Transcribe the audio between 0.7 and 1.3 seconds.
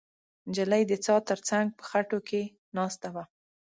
د څا